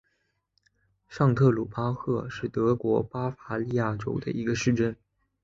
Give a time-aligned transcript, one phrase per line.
[1.07, 4.97] 上特鲁巴赫是德国巴伐利亚州的一个市镇。